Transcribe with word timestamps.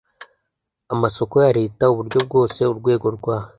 amasoko 0.93 1.35
ya 1.45 1.51
Leta 1.59 1.83
uburyo 1.91 2.17
bwose 2.27 2.59
Urwego 2.71 3.07
rwa 3.17 3.35